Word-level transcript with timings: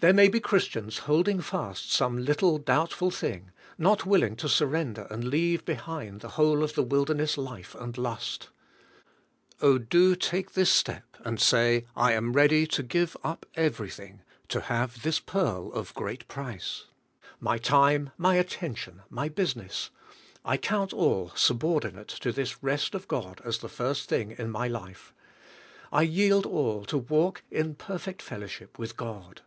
There 0.00 0.12
may 0.12 0.28
be 0.28 0.38
Christians 0.38 0.98
holding 1.08 1.40
fast 1.40 1.90
some 1.90 2.26
little 2.26 2.58
doubtful 2.58 3.10
thing, 3.10 3.52
not 3.78 4.04
willing 4.04 4.36
to 4.36 4.50
surrender 4.50 5.06
and 5.10 5.24
leave 5.24 5.64
behind 5.64 6.20
the 6.20 6.28
whole 6.36 6.62
of 6.62 6.74
the 6.74 6.82
wilderness 6.82 7.38
life 7.38 7.74
and 7.74 7.96
lust. 7.96 8.50
Oh, 9.62 9.78
do 9.78 10.14
take 10.14 10.52
this 10.52 10.68
step 10.68 11.04
and 11.20 11.40
say: 11.40 11.86
"I 11.96 12.12
am 12.12 12.34
ready 12.34 12.66
to 12.66 12.82
give 12.82 13.16
up 13.24 13.46
everything 13.54 14.20
to 14.48 14.60
have 14.60 15.04
this 15.04 15.20
pearl 15.20 15.72
of 15.72 15.94
great 15.94 16.28
price; 16.28 16.84
my 17.40 17.56
time, 17.56 18.10
my 18.18 18.34
attention, 18.34 19.00
my 19.08 19.30
business, 19.30 19.88
I 20.44 20.58
count 20.58 20.92
all 20.92 21.30
subor 21.30 21.80
dinate 21.80 22.08
to 22.08 22.30
this 22.30 22.62
rest 22.62 22.94
of 22.94 23.08
God 23.08 23.40
as 23.42 23.56
the 23.60 23.70
first 23.70 24.10
thing 24.10 24.32
in 24.32 24.50
my 24.50 24.66
ENTRANCE 24.66 24.66
INTO 24.66 24.74
REST 24.74 24.94
67 24.96 24.96
life; 25.02 25.14
I 25.98 26.02
yield 26.02 26.44
all 26.44 26.84
to 26.84 26.98
walk 26.98 27.42
in 27.50 27.74
perfect 27.74 28.20
fellowship 28.20 28.78
with 28.78 28.98
God." 28.98 29.40